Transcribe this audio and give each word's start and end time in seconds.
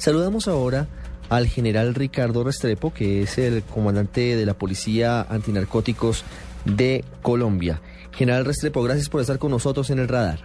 Saludamos 0.00 0.48
ahora 0.48 0.86
al 1.28 1.46
general 1.46 1.94
Ricardo 1.94 2.42
Restrepo, 2.42 2.90
que 2.90 3.20
es 3.20 3.36
el 3.36 3.62
comandante 3.62 4.34
de 4.34 4.46
la 4.46 4.54
Policía 4.54 5.20
Antinarcóticos 5.20 6.24
de 6.64 7.04
Colombia. 7.20 7.82
General 8.10 8.46
Restrepo, 8.46 8.82
gracias 8.82 9.10
por 9.10 9.20
estar 9.20 9.38
con 9.38 9.50
nosotros 9.50 9.90
en 9.90 9.98
el 9.98 10.08
radar. 10.08 10.38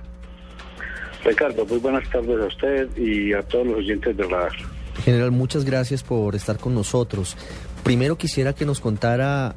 Ricardo, 1.23 1.65
muy 1.65 1.78
buenas 1.79 2.04
tardes 2.10 2.38
a 2.38 2.47
usted 2.47 2.97
y 2.97 3.31
a 3.31 3.44
todos 3.44 3.65
los 3.68 3.78
oyentes 3.78 4.18
del 4.18 4.29
radar. 4.29 4.52
General, 5.05 5.31
muchas 5.31 5.63
gracias 5.63 6.03
por 6.03 6.35
estar 6.35 6.58
con 6.58 6.76
nosotros. 6.76 7.37
Primero 7.81 8.17
quisiera 8.17 8.51
que 8.51 8.65
nos 8.65 8.81
contara 8.81 9.56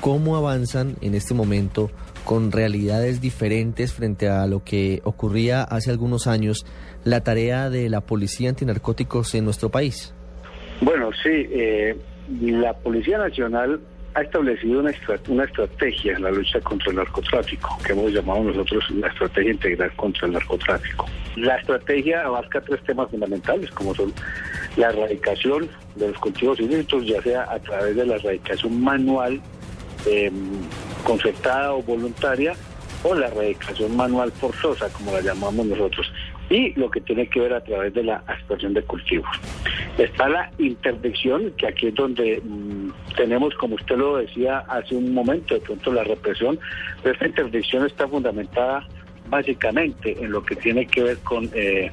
cómo 0.00 0.36
avanzan 0.36 0.96
en 1.00 1.14
este 1.14 1.34
momento 1.34 1.90
con 2.24 2.52
realidades 2.52 3.20
diferentes 3.20 3.92
frente 3.92 4.28
a 4.28 4.46
lo 4.46 4.62
que 4.62 5.00
ocurría 5.04 5.62
hace 5.62 5.90
algunos 5.90 6.26
años 6.26 6.66
la 7.04 7.22
tarea 7.22 7.70
de 7.70 7.88
la 7.88 8.00
Policía 8.00 8.50
Antinarcóticos 8.50 9.34
en 9.34 9.44
nuestro 9.44 9.70
país. 9.70 10.14
Bueno, 10.80 11.10
sí, 11.22 11.30
eh, 11.50 11.96
la 12.40 12.74
Policía 12.74 13.18
Nacional 13.18 13.80
ha 14.14 14.22
establecido 14.22 14.80
una, 14.80 14.92
una 15.28 15.44
estrategia 15.44 16.16
en 16.16 16.22
la 16.22 16.30
lucha 16.30 16.60
contra 16.60 16.90
el 16.90 16.96
narcotráfico, 16.96 17.78
que 17.84 17.92
hemos 17.92 18.12
llamado 18.12 18.44
nosotros 18.44 18.90
la 18.90 19.08
estrategia 19.08 19.52
integral 19.52 19.92
contra 19.96 20.26
el 20.26 20.34
narcotráfico. 20.34 21.06
La 21.36 21.56
estrategia 21.56 22.22
abarca 22.22 22.60
tres 22.60 22.82
temas 22.84 23.10
fundamentales, 23.10 23.70
como 23.70 23.94
son 23.94 24.12
la 24.76 24.88
erradicación 24.88 25.68
de 25.94 26.08
los 26.08 26.18
cultivos 26.18 26.58
ilícitos, 26.58 27.06
ya 27.06 27.22
sea 27.22 27.46
a 27.50 27.58
través 27.60 27.96
de 27.96 28.06
la 28.06 28.16
erradicación 28.16 28.82
manual, 28.82 29.40
eh, 30.08 30.30
concertada 31.04 31.74
o 31.74 31.82
voluntaria, 31.82 32.54
o 33.02 33.14
la 33.14 33.28
erradicación 33.28 33.96
manual 33.96 34.32
forzosa, 34.32 34.88
como 34.90 35.12
la 35.12 35.20
llamamos 35.20 35.66
nosotros, 35.66 36.10
y 36.50 36.72
lo 36.78 36.90
que 36.90 37.00
tiene 37.00 37.28
que 37.28 37.40
ver 37.40 37.52
a 37.52 37.62
través 37.62 37.94
de 37.94 38.02
la 38.02 38.22
aspersión 38.26 38.74
de 38.74 38.82
cultivos. 38.82 39.28
Está 39.98 40.28
la 40.28 40.50
interdicción, 40.58 41.52
que 41.56 41.66
aquí 41.66 41.88
es 41.88 41.94
donde 41.94 42.40
mm, 42.42 42.90
tenemos, 43.16 43.54
como 43.54 43.74
usted 43.74 43.96
lo 43.96 44.16
decía 44.16 44.60
hace 44.68 44.96
un 44.96 45.12
momento, 45.12 45.54
de 45.54 45.60
pronto 45.60 45.92
la 45.92 46.04
represión, 46.04 46.58
pero 47.02 47.14
esta 47.14 47.26
interdicción 47.26 47.86
está 47.86 48.08
fundamentada 48.08 48.86
básicamente 49.28 50.16
en 50.18 50.32
lo 50.32 50.42
que 50.42 50.56
tiene 50.56 50.86
que 50.86 51.02
ver 51.02 51.18
con 51.18 51.50
eh, 51.54 51.90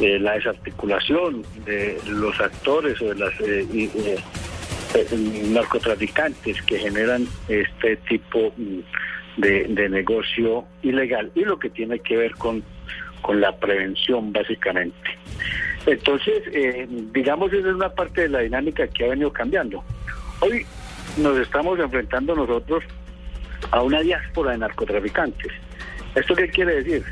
eh, 0.00 0.18
la 0.18 0.32
desarticulación 0.32 1.42
de 1.64 1.98
los 2.08 2.40
actores 2.40 3.00
o 3.00 3.06
de 3.06 3.14
las 3.14 3.40
eh, 3.40 4.16
narcotraficantes 5.50 6.62
que 6.62 6.78
generan 6.78 7.26
este 7.48 7.96
tipo 8.08 8.52
mm, 8.56 9.40
de, 9.40 9.88
negocio 9.88 10.64
ilegal 10.82 11.30
y 11.34 11.40
lo 11.40 11.58
que 11.58 11.70
tiene 11.70 11.98
que 11.98 12.16
ver 12.16 12.32
con, 12.34 12.62
con 13.22 13.40
la 13.40 13.56
prevención 13.56 14.32
básicamente. 14.32 15.18
Entonces, 15.86 16.42
eh, 16.52 16.86
digamos, 17.12 17.52
esa 17.52 17.68
es 17.68 17.74
una 17.74 17.90
parte 17.90 18.22
de 18.22 18.28
la 18.28 18.40
dinámica 18.40 18.86
que 18.88 19.04
ha 19.04 19.08
venido 19.08 19.32
cambiando. 19.32 19.84
Hoy 20.40 20.64
nos 21.18 21.38
estamos 21.38 21.78
enfrentando 21.78 22.34
nosotros 22.34 22.82
a 23.70 23.82
una 23.82 24.00
diáspora 24.00 24.52
de 24.52 24.58
narcotraficantes. 24.58 25.52
¿Esto 26.14 26.34
qué 26.34 26.48
quiere 26.48 26.82
decir? 26.82 27.04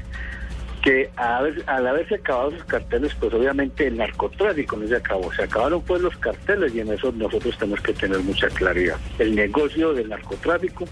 Que 0.83 1.11
al 1.17 1.87
haberse 1.87 2.17
acabado 2.17 2.51
los 2.51 2.65
carteles, 2.65 3.15
pues 3.15 3.33
obviamente 3.33 3.87
el 3.87 3.97
narcotráfico 3.97 4.77
no 4.77 4.89
se 4.89 4.97
acabó, 4.97 5.33
se 5.33 5.45
acabaron 5.45 5.81
pues 5.83 6.03
los 6.03 6.17
carteles 6.17 6.75
y 6.75 6.81
en 6.81 6.93
eso 6.93 7.13
nosotros 7.13 7.57
tenemos 7.57 7.81
que 7.81 7.93
tener 7.93 8.19
mucha 8.21 8.49
claridad. 8.49 8.97
El 9.19 9.37
negocio 9.37 9.95
del 9.95 10.09
narcotráfico 10.09 10.87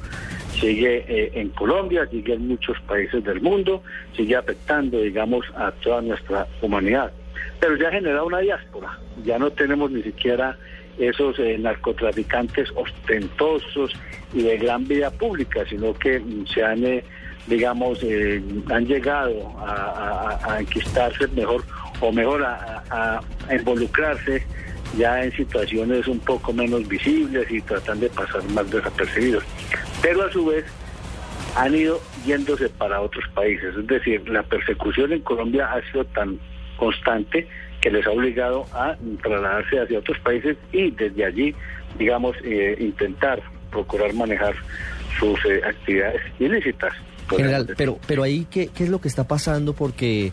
sigue 0.60 1.05
eh, 1.08 1.32
en 1.34 1.48
Colombia, 1.50 2.06
sigue 2.06 2.34
en 2.34 2.47
muchos 2.47 2.78
países 2.82 3.24
del 3.24 3.41
mundo, 3.41 3.82
sigue 4.16 4.36
afectando, 4.36 5.00
digamos, 5.00 5.44
a 5.56 5.72
toda 5.72 6.00
nuestra 6.02 6.47
humanidad. 6.62 7.12
Pero 7.58 7.77
ya 7.77 7.88
ha 7.88 7.92
generado 7.92 8.27
una 8.27 8.38
diáspora, 8.38 8.98
ya 9.25 9.38
no 9.38 9.50
tenemos 9.50 9.91
ni 9.91 10.02
siquiera 10.02 10.56
esos 10.98 11.38
eh, 11.38 11.56
narcotraficantes 11.58 12.70
ostentosos 12.75 13.92
y 14.32 14.42
de 14.42 14.58
gran 14.58 14.86
vida 14.86 15.10
pública, 15.10 15.64
sino 15.69 15.94
que 15.94 16.22
se 16.52 16.62
han, 16.62 16.84
eh, 16.84 17.04
digamos, 17.46 18.00
han 18.70 18.86
llegado 18.86 19.52
a, 19.58 20.56
enquistarse 20.58 21.26
mejor 21.28 21.64
o 22.00 22.12
mejor 22.12 22.44
a 22.44 23.20
involucrarse 23.50 24.44
ya 24.96 25.22
en 25.22 25.32
situaciones 25.32 26.06
un 26.08 26.18
poco 26.20 26.52
menos 26.52 26.86
visibles 26.88 27.50
y 27.50 27.60
tratan 27.60 28.00
de 28.00 28.10
pasar 28.10 28.42
más 28.50 28.70
desapercibidos. 28.70 29.44
Pero 30.02 30.24
a 30.24 30.32
su 30.32 30.46
vez 30.46 30.64
han 31.56 31.74
ido 31.74 32.00
yéndose 32.24 32.68
para 32.68 33.00
otros 33.00 33.24
países. 33.34 33.74
Es 33.76 33.86
decir, 33.86 34.28
la 34.28 34.42
persecución 34.42 35.12
en 35.12 35.20
Colombia 35.20 35.72
ha 35.72 35.82
sido 35.90 36.04
tan 36.06 36.38
constante 36.76 37.46
que 37.80 37.90
les 37.90 38.06
ha 38.06 38.10
obligado 38.10 38.66
a 38.72 38.96
trasladarse 39.22 39.80
hacia 39.80 39.98
otros 39.98 40.18
países 40.20 40.56
y 40.72 40.90
desde 40.90 41.24
allí, 41.24 41.54
digamos, 41.98 42.36
eh, 42.44 42.76
intentar 42.78 43.42
procurar 43.70 44.12
manejar 44.14 44.54
sus 45.18 45.38
eh, 45.46 45.62
actividades 45.64 46.20
ilícitas. 46.38 46.92
General, 47.36 47.68
pero, 47.76 47.98
pero 48.06 48.22
ahí, 48.22 48.46
¿qué, 48.50 48.68
¿qué 48.68 48.84
es 48.84 48.91
lo 48.91 49.00
que 49.00 49.08
está 49.08 49.24
pasando? 49.24 49.72
Porque 49.74 50.32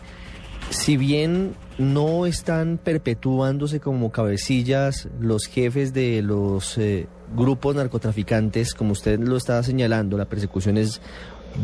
si 0.70 0.96
bien 0.96 1.54
no 1.78 2.26
están 2.26 2.78
perpetuándose 2.78 3.80
como 3.80 4.10
cabecillas 4.10 5.08
los 5.20 5.46
jefes 5.46 5.94
de 5.94 6.22
los 6.22 6.76
eh, 6.78 7.06
grupos 7.36 7.76
narcotraficantes, 7.76 8.74
como 8.74 8.92
usted 8.92 9.18
lo 9.20 9.36
estaba 9.36 9.62
señalando, 9.62 10.18
la 10.18 10.26
persecución 10.26 10.76
es 10.76 11.00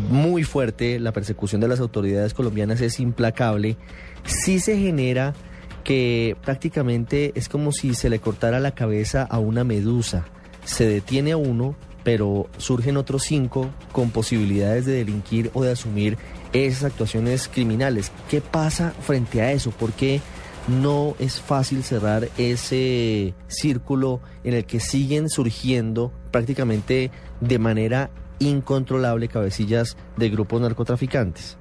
muy 0.09 0.44
fuerte, 0.44 0.99
la 0.99 1.12
persecución 1.12 1.61
de 1.61 1.69
las 1.69 1.81
autoridades 1.81 2.34
colombianas 2.34 2.81
es 2.81 3.00
implacable, 3.00 3.77
sí 4.25 4.61
se 4.61 4.78
genera 4.78 5.34
que 5.83 6.37
prácticamente 6.43 7.33
es 7.34 7.49
como 7.49 7.73
si 7.73 7.94
se 7.94 8.09
le 8.09 8.19
cortara 8.19 8.61
la 8.61 8.73
cabeza 8.73 9.23
a 9.23 9.39
una 9.39 9.65
medusa, 9.65 10.25
se 10.65 10.89
detiene 10.89 11.33
a 11.33 11.37
uno, 11.37 11.77
pero 12.05 12.49
surgen 12.59 12.97
otros 12.97 13.25
cinco 13.25 13.71
con 13.91 14.11
posibilidades 14.11 14.87
de 14.87 14.93
delinquir 14.93 15.51
o 15.55 15.65
de 15.65 15.73
asumir 15.73 16.19
esas 16.53 16.85
actuaciones 16.85 17.49
criminales. 17.49 18.13
¿Qué 18.31 18.41
pasa 18.41 18.91
frente 19.01 19.41
a 19.41 19.51
eso? 19.53 19.71
¿Por 19.71 19.93
qué 19.93 20.21
no 20.69 21.15
es 21.19 21.41
fácil 21.41 21.83
cerrar 21.83 22.29
ese 22.39 23.35
círculo 23.49 24.21
en 24.45 24.55
el 24.55 24.65
que 24.65 24.81
siguen 24.81 25.29
surgiendo 25.29 26.13
prácticamente 26.31 27.11
de 27.41 27.59
manera 27.59 28.11
incontrolable 28.39 29.29
cabecillas 29.29 29.97
de 30.17 30.31
grupos 30.31 30.61
narcotraficantes? 30.61 31.59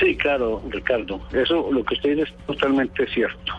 Sí, 0.00 0.16
claro, 0.16 0.62
Ricardo. 0.68 1.20
Eso 1.32 1.70
lo 1.70 1.84
que 1.84 1.94
usted 1.94 2.16
dice 2.16 2.22
es 2.22 2.46
totalmente 2.46 3.06
cierto. 3.08 3.52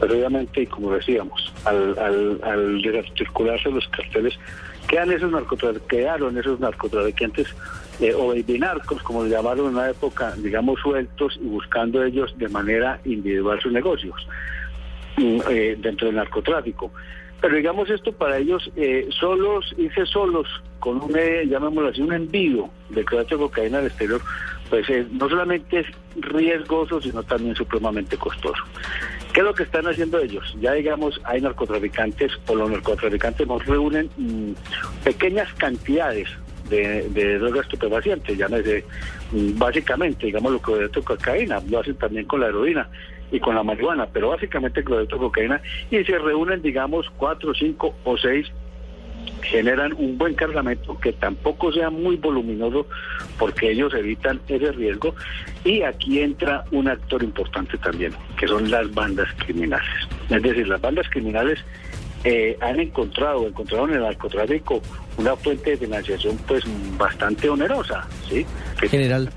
Pero 0.00 0.14
obviamente, 0.14 0.62
y 0.62 0.66
como 0.66 0.92
decíamos, 0.92 1.52
al, 1.64 1.98
al, 1.98 2.40
al 2.42 2.82
desarticularse 2.82 3.70
los 3.70 3.88
carteles, 3.88 4.38
quedan 4.86 5.10
esos 5.12 5.32
quedaron 5.88 6.38
esos 6.38 6.60
narcotraficantes 6.60 7.54
eh, 8.00 8.14
o 8.14 8.34
narcos, 8.58 9.02
como 9.02 9.24
le 9.24 9.30
llamaron 9.30 9.66
en 9.68 9.72
una 9.76 9.90
época, 9.90 10.34
digamos, 10.36 10.78
sueltos 10.80 11.38
y 11.42 11.46
buscando 11.46 12.04
ellos 12.04 12.36
de 12.36 12.48
manera 12.48 13.00
individual 13.04 13.60
sus 13.60 13.72
negocios 13.72 14.14
mm, 15.16 15.38
eh, 15.48 15.76
dentro 15.78 16.06
del 16.06 16.16
narcotráfico. 16.16 16.92
Pero 17.40 17.56
digamos 17.56 17.90
esto 17.90 18.12
para 18.12 18.38
ellos, 18.38 18.70
eh, 18.76 19.08
solos, 19.18 19.74
hice 19.76 20.06
solos, 20.06 20.48
con 20.78 21.02
un, 21.02 21.16
eh, 21.16 21.46
llamémoslo 21.46 21.90
así, 21.90 22.00
un 22.00 22.12
envío 22.12 22.68
de 22.90 23.04
crack 23.04 23.34
cocaína 23.36 23.78
al 23.78 23.86
exterior, 23.86 24.20
pues 24.70 24.86
no 25.12 25.28
solamente 25.28 25.80
es 25.80 25.86
riesgoso, 26.16 27.00
sino 27.00 27.22
también 27.22 27.54
supremamente 27.54 28.16
costoso. 28.16 28.62
¿Qué 29.36 29.42
es 29.42 29.46
lo 29.48 29.54
que 29.54 29.64
están 29.64 29.86
haciendo 29.86 30.18
ellos? 30.18 30.56
Ya 30.62 30.72
digamos, 30.72 31.20
hay 31.24 31.42
narcotraficantes 31.42 32.32
o 32.46 32.54
los 32.54 32.70
narcotraficantes 32.70 33.46
nos 33.46 33.66
reúnen 33.66 34.08
mm, 34.16 34.52
pequeñas 35.04 35.52
cantidades 35.58 36.26
de, 36.70 37.38
drogas 37.38 37.66
estupefacientes, 37.66 38.38
llámese 38.38 38.82
mm, 39.32 39.58
básicamente, 39.58 40.24
digamos, 40.24 40.52
lo 40.52 40.62
que 40.62 41.02
cocaína, 41.02 41.60
lo 41.68 41.80
hacen 41.80 41.96
también 41.96 42.24
con 42.24 42.40
la 42.40 42.46
heroína 42.46 42.88
y 43.30 43.38
con 43.38 43.54
la 43.54 43.62
marihuana, 43.62 44.06
pero 44.06 44.30
básicamente 44.30 44.82
con 44.82 45.04
la 45.04 45.06
cocaína, 45.06 45.60
y 45.90 46.02
se 46.02 46.18
reúnen, 46.18 46.62
digamos, 46.62 47.04
cuatro, 47.18 47.52
cinco 47.52 47.94
o 48.04 48.16
seis 48.16 48.50
generan 49.42 49.92
un 49.94 50.18
buen 50.18 50.34
cargamento 50.34 50.98
que 50.98 51.12
tampoco 51.12 51.72
sea 51.72 51.90
muy 51.90 52.16
voluminoso 52.16 52.86
porque 53.38 53.70
ellos 53.70 53.94
evitan 53.94 54.40
ese 54.48 54.72
riesgo. 54.72 55.14
Y 55.64 55.82
aquí 55.82 56.20
entra 56.20 56.64
un 56.70 56.88
actor 56.88 57.22
importante 57.22 57.78
también 57.78 58.12
que 58.36 58.46
son 58.46 58.70
las 58.70 58.92
bandas 58.92 59.28
criminales. 59.44 59.88
Es 60.30 60.42
decir 60.42 60.68
las 60.68 60.80
bandas 60.80 61.08
criminales 61.10 61.58
eh, 62.24 62.56
han 62.60 62.80
encontrado, 62.80 63.46
encontraron 63.46 63.90
en 63.90 63.96
el 63.96 64.02
narcotráfico 64.02 64.82
una 65.16 65.36
fuente 65.36 65.70
de 65.70 65.76
financiación 65.76 66.36
pues 66.46 66.64
bastante 66.98 67.48
onerosa, 67.48 68.06
¿sí? 68.28 68.44
General, 68.88 69.30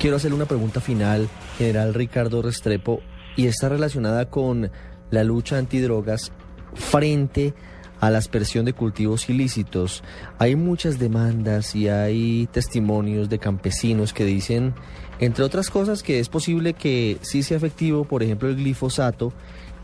quiero 0.00 0.16
hacerle 0.16 0.36
una 0.36 0.46
pregunta 0.46 0.80
final, 0.80 1.28
General 1.58 1.94
Ricardo 1.94 2.42
Restrepo, 2.42 3.02
y 3.36 3.46
está 3.46 3.68
relacionada 3.68 4.30
con 4.30 4.70
la 5.10 5.24
lucha 5.24 5.58
antidrogas 5.58 6.32
frente 6.74 7.48
a 7.48 7.71
la 8.10 8.18
aspersión 8.18 8.64
de 8.64 8.72
cultivos 8.72 9.28
ilícitos. 9.28 10.02
Hay 10.38 10.56
muchas 10.56 10.98
demandas 10.98 11.74
y 11.74 11.88
hay 11.88 12.48
testimonios 12.52 13.28
de 13.28 13.38
campesinos 13.38 14.12
que 14.12 14.24
dicen, 14.24 14.74
entre 15.18 15.44
otras 15.44 15.70
cosas, 15.70 16.02
que 16.02 16.18
es 16.18 16.28
posible 16.28 16.74
que 16.74 17.18
sí 17.22 17.42
sea 17.42 17.56
efectivo, 17.56 18.04
por 18.04 18.22
ejemplo, 18.22 18.48
el 18.48 18.56
glifosato, 18.56 19.32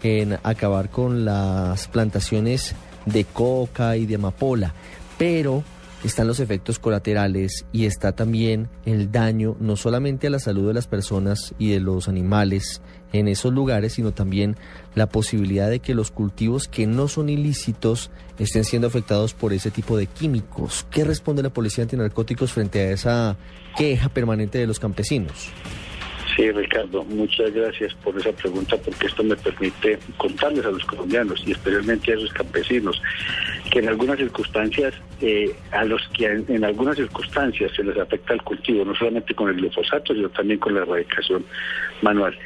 en 0.03 0.39
acabar 0.43 0.91
con 0.91 1.25
las 1.25 1.89
plantaciones 1.89 2.75
de 3.07 3.25
coca 3.25 3.97
y 3.97 4.07
de 4.07 4.17
amapola, 4.17 4.75
pero 5.17 5.65
están 6.05 6.27
los 6.27 6.41
efectos 6.41 6.79
colaterales 6.79 7.67
y 7.73 7.87
está 7.87 8.13
también 8.13 8.69
el 8.85 9.11
daño 9.11 9.57
no 9.61 9.77
solamente 9.77 10.29
a 10.29 10.31
la 10.31 10.39
salud 10.39 10.69
de 10.69 10.75
las 10.75 10.87
personas 10.87 11.55
y 11.59 11.71
de 11.71 11.81
los 11.81 12.09
animales 12.09 12.83
en 13.13 13.27
esos 13.27 13.53
lugares, 13.53 13.95
sino 13.95 14.13
también 14.13 14.57
la 14.95 15.09
posibilidad 15.09 15.71
de 15.71 15.81
que 15.81 15.95
los 15.95 16.11
cultivos 16.11 16.69
que 16.69 16.87
no 16.87 17.09
son 17.09 17.29
ilícitos 17.29 18.11
estén 18.39 18.65
siendo 18.65 18.87
afectados 18.87 19.35
por 19.35 19.53
ese 19.53 19.71
tipo 19.71 19.97
de 19.97 20.07
químicos. 20.07 20.87
¿Qué 20.91 21.05
responde 21.05 21.43
la 21.43 21.51
Policía 21.51 21.83
Antinarcóticos 21.83 22.53
frente 22.53 22.81
a 22.81 22.91
esa 22.93 23.37
queja 23.77 24.09
permanente 24.09 24.59
de 24.59 24.67
los 24.67 24.79
campesinos? 24.79 25.51
Sí, 26.39 26.53
Ricardo, 26.53 27.03
muchas 27.03 27.53
gracias 27.53 27.93
por 27.95 28.17
esa 28.17 28.31
pregunta 28.31 28.77
porque 28.77 29.09
esto 29.09 29.25
me 29.25 29.35
permite 29.35 29.99
contarles 30.19 30.65
a 30.65 30.71
los 30.71 30.85
colombianos 30.85 31.43
y 31.45 31.51
especialmente 31.51 32.13
a 32.13 32.15
los 32.15 32.33
campesinos 32.33 33.03
que 33.73 33.81
en 33.81 33.89
algunas 33.89 34.19
circunstancias, 34.19 34.95
eh, 35.21 35.53
a 35.73 35.83
los 35.83 36.01
que 36.11 36.27
en, 36.27 36.65
algunas 36.65 36.95
circunstancias 36.95 37.73
se 37.75 37.83
les 37.83 37.99
afecta 37.99 38.35
el 38.35 38.43
cultivo, 38.43 38.85
no 38.85 38.95
solamente 38.95 39.35
con 39.35 39.49
el 39.49 39.57
glifosato, 39.57 40.15
sino 40.15 40.29
también 40.29 40.61
con 40.61 40.75
la 40.75 40.83
erradicación 40.83 41.45
manual. 42.03 42.39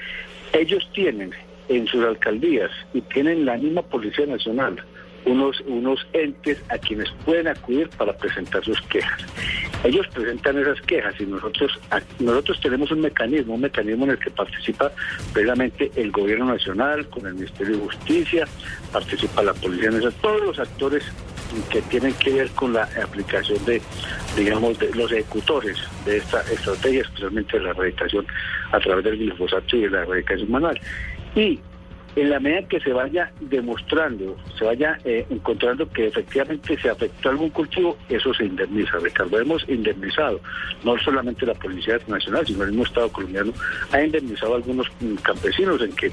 Ellos 0.54 0.88
tienen 0.94 1.32
en 1.68 1.86
sus 1.86 2.02
alcaldías 2.02 2.70
y 2.94 3.02
tienen 3.02 3.44
la 3.44 3.58
misma 3.58 3.82
Policía 3.82 4.24
Nacional 4.24 4.82
unos, 5.26 5.60
unos 5.66 6.06
entes 6.14 6.62
a 6.70 6.78
quienes 6.78 7.10
pueden 7.26 7.48
acudir 7.48 7.90
para 7.90 8.16
presentar 8.16 8.64
sus 8.64 8.80
quejas. 8.82 9.20
Ellos 9.84 10.06
presentan 10.14 10.58
esas 10.58 10.80
quejas 10.82 11.14
y 11.20 11.26
nosotros, 11.26 11.72
nosotros 12.20 12.60
tenemos 12.60 12.90
un 12.92 13.00
mecanismo, 13.00 13.54
un 13.54 13.62
mecanismo 13.62 14.04
en 14.04 14.12
el 14.12 14.18
que 14.18 14.30
participa 14.30 14.92
precisamente 15.32 15.90
el 15.96 16.12
gobierno 16.12 16.46
nacional, 16.46 17.08
con 17.08 17.26
el 17.26 17.34
Ministerio 17.34 17.76
de 17.76 17.82
Justicia, 17.84 18.46
participa 18.92 19.42
la 19.42 19.54
Policía 19.54 19.90
Nacional, 19.90 20.14
todos 20.20 20.40
los 20.42 20.58
actores 20.58 21.04
que 21.70 21.82
tienen 21.82 22.14
que 22.14 22.32
ver 22.32 22.50
con 22.50 22.72
la 22.72 22.88
aplicación 23.02 23.62
de, 23.64 23.82
digamos, 24.36 24.78
de 24.78 24.90
los 24.94 25.10
ejecutores 25.12 25.76
de 26.04 26.18
esta 26.18 26.40
estrategia, 26.42 27.02
especialmente 27.02 27.58
de 27.58 27.64
la 27.64 27.70
erradicación 27.70 28.26
a 28.70 28.78
través 28.78 29.04
del 29.04 29.18
glifosato 29.18 29.76
y 29.76 29.82
de 29.82 29.90
la 29.90 30.02
erradicación 30.02 30.50
manual. 30.50 30.80
Y 31.34 31.60
en 32.14 32.30
la 32.30 32.40
medida 32.40 32.68
que 32.68 32.80
se 32.80 32.92
vaya 32.92 33.32
demostrando, 33.40 34.36
se 34.58 34.64
vaya 34.64 34.98
eh, 35.04 35.26
encontrando 35.30 35.88
que 35.88 36.08
efectivamente 36.08 36.76
se 36.80 36.90
afectó 36.90 37.30
algún 37.30 37.50
cultivo, 37.50 37.96
eso 38.08 38.34
se 38.34 38.44
indemniza. 38.44 38.98
Ricardo, 38.98 39.40
hemos 39.40 39.66
indemnizado, 39.68 40.40
no 40.84 40.98
solamente 40.98 41.46
la 41.46 41.54
Policía 41.54 41.98
Nacional, 42.06 42.46
sino 42.46 42.64
el 42.64 42.70
mismo 42.70 42.84
Estado 42.84 43.10
colombiano 43.10 43.52
ha 43.92 44.02
indemnizado 44.02 44.54
a 44.54 44.56
algunos 44.56 44.86
mm, 45.00 45.14
campesinos 45.16 45.80
en 45.80 45.92
que 45.92 46.12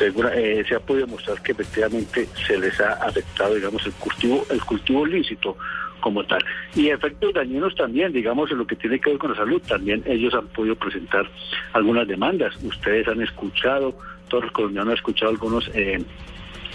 eh, 0.00 0.64
se 0.68 0.74
ha 0.74 0.80
podido 0.80 1.06
demostrar 1.06 1.42
que 1.42 1.52
efectivamente 1.52 2.28
se 2.46 2.58
les 2.58 2.78
ha 2.80 2.92
afectado, 2.94 3.54
digamos, 3.54 3.84
el 3.86 3.92
cultivo, 3.92 4.46
el 4.50 4.62
cultivo 4.62 5.06
lícito 5.06 5.56
como 6.00 6.24
tal. 6.24 6.44
Y 6.74 6.88
efectos 6.88 7.34
dañinos 7.34 7.74
también, 7.74 8.12
digamos, 8.12 8.50
en 8.50 8.58
lo 8.58 8.66
que 8.66 8.76
tiene 8.76 9.00
que 9.00 9.10
ver 9.10 9.18
con 9.18 9.30
la 9.30 9.36
salud, 9.36 9.62
también 9.66 10.02
ellos 10.06 10.34
han 10.34 10.46
podido 10.48 10.76
presentar 10.76 11.28
algunas 11.72 12.06
demandas. 12.06 12.54
Ustedes 12.62 13.08
han 13.08 13.20
escuchado 13.20 13.94
todos 14.28 14.44
los 14.44 14.52
colombianos 14.52 14.92
han 14.92 14.96
escuchado 14.96 15.30
algunos, 15.30 15.70
eh, 15.74 16.00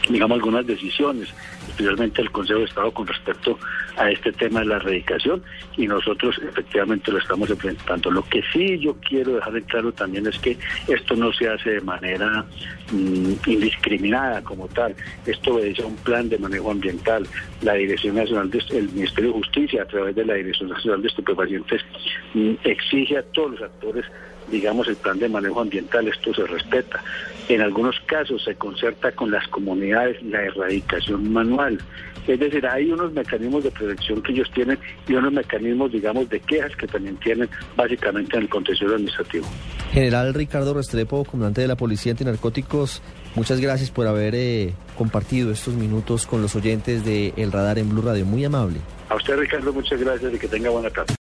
digamos, 0.09 0.35
algunas 0.35 0.65
decisiones, 0.65 1.29
especialmente 1.69 2.21
el 2.21 2.31
Consejo 2.31 2.59
de 2.59 2.65
Estado 2.65 2.91
con 2.91 3.07
respecto 3.07 3.57
a 3.97 4.09
este 4.11 4.31
tema 4.31 4.61
de 4.61 4.67
la 4.67 4.75
erradicación 4.77 5.43
y 5.77 5.87
nosotros 5.87 6.39
efectivamente 6.39 7.11
lo 7.11 7.19
estamos 7.19 7.49
enfrentando. 7.49 8.11
Lo 8.11 8.23
que 8.23 8.43
sí 8.51 8.79
yo 8.79 8.95
quiero 8.95 9.35
dejar 9.35 9.57
en 9.57 9.63
claro 9.63 9.91
también 9.91 10.27
es 10.27 10.37
que 10.39 10.57
esto 10.87 11.15
no 11.15 11.31
se 11.33 11.47
hace 11.47 11.71
de 11.71 11.81
manera 11.81 12.45
mm, 12.91 13.33
indiscriminada 13.47 14.43
como 14.43 14.67
tal. 14.67 14.95
Esto 15.25 15.55
obedece 15.55 15.83
a 15.83 15.87
un 15.87 15.95
plan 15.97 16.29
de 16.29 16.37
manejo 16.37 16.71
ambiental. 16.71 17.27
La 17.61 17.73
Dirección 17.73 18.15
Nacional 18.15 18.49
del 18.49 18.89
Ministerio 18.89 19.31
de 19.31 19.37
Justicia 19.37 19.83
a 19.83 19.85
través 19.85 20.15
de 20.15 20.25
la 20.25 20.33
Dirección 20.35 20.69
Nacional 20.69 21.01
de 21.01 21.07
Estupefacientes 21.07 21.81
mm, 22.33 22.53
exige 22.63 23.17
a 23.17 23.23
todos 23.23 23.51
los 23.51 23.61
actores 23.61 24.05
digamos, 24.49 24.87
el 24.87 24.95
plan 24.95 25.19
de 25.19 25.29
manejo 25.29 25.61
ambiental, 25.61 26.07
esto 26.07 26.33
se 26.33 26.45
respeta. 26.45 27.03
En 27.49 27.61
algunos 27.61 27.99
casos 28.01 28.43
se 28.43 28.55
concerta 28.55 29.11
con 29.11 29.31
las 29.31 29.47
comunidades 29.47 29.92
la 29.93 30.41
erradicación 30.41 31.31
manual. 31.31 31.79
Es 32.27 32.39
decir, 32.39 32.65
hay 32.65 32.89
unos 32.89 33.11
mecanismos 33.11 33.63
de 33.63 33.71
prevención 33.71 34.21
que 34.21 34.31
ellos 34.31 34.49
tienen 34.53 34.79
y 35.07 35.13
unos 35.13 35.33
mecanismos, 35.33 35.91
digamos, 35.91 36.29
de 36.29 36.39
quejas 36.39 36.73
que 36.77 36.87
también 36.87 37.17
tienen 37.17 37.49
básicamente 37.75 38.37
en 38.37 38.43
el 38.43 38.49
contexto 38.49 38.85
administrativo. 38.85 39.45
General 39.91 40.33
Ricardo 40.33 40.73
Restrepo, 40.73 41.25
comandante 41.25 41.61
de 41.61 41.67
la 41.67 41.75
Policía 41.75 42.13
Antinarcóticos, 42.13 43.01
muchas 43.35 43.59
gracias 43.59 43.91
por 43.91 44.07
haber 44.07 44.35
eh, 44.35 44.73
compartido 44.97 45.51
estos 45.51 45.73
minutos 45.73 46.25
con 46.25 46.41
los 46.41 46.55
oyentes 46.55 47.03
de 47.03 47.33
El 47.35 47.51
Radar 47.51 47.77
en 47.77 47.89
Blue 47.89 48.01
Radio. 48.01 48.25
Muy 48.25 48.45
amable. 48.45 48.79
A 49.09 49.15
usted, 49.15 49.37
Ricardo, 49.37 49.73
muchas 49.73 49.99
gracias 49.99 50.33
y 50.33 50.39
que 50.39 50.47
tenga 50.47 50.69
buena 50.69 50.89
tarde. 50.89 51.07